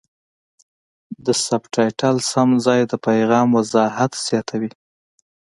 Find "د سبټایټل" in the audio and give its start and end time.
1.25-2.15